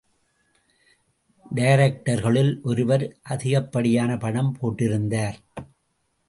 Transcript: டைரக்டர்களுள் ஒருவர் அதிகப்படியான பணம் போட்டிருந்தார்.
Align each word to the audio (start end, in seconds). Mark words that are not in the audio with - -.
டைரக்டர்களுள் 1.55 2.61
ஒருவர் 2.61 3.05
அதிகப்படியான 3.21 4.17
பணம் 4.17 4.57
போட்டிருந்தார். 4.61 5.37